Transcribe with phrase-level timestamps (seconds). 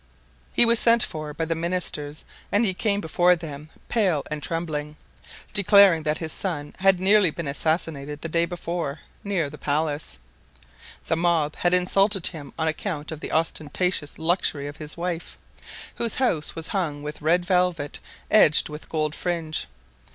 [0.51, 4.97] He was sent for by the ministers and he came before them pale and trembling,
[5.53, 10.17] declaring that his son had very nearly been assassinated the day before, near the palace.
[11.05, 15.37] The mob had insulted him on account of the ostentatious luxury of his wife,
[15.97, 17.99] whose house was hung with red velvet
[18.31, 19.67] edged with gold fringe.